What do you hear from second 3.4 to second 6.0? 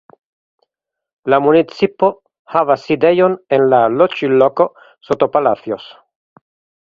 en la loĝloko Sotopalacios.